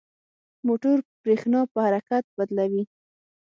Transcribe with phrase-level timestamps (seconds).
[0.67, 2.83] موټور برېښنا په حرکت بدلوي.